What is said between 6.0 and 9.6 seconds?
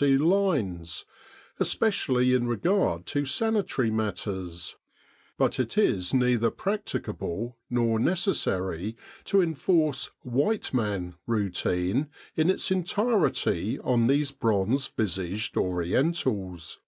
neither practicable nor necessary to